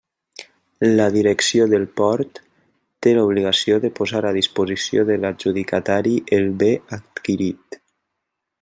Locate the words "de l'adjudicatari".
5.11-6.15